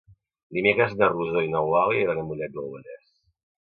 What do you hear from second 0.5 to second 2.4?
Dimecres na Rosó i n'Eulàlia iran a